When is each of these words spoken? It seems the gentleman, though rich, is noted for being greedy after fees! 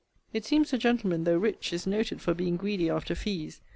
It 0.33 0.45
seems 0.45 0.71
the 0.71 0.79
gentleman, 0.79 1.25
though 1.25 1.37
rich, 1.37 1.71
is 1.71 1.85
noted 1.85 2.21
for 2.21 2.33
being 2.33 2.57
greedy 2.57 2.89
after 2.89 3.13
fees! 3.13 3.61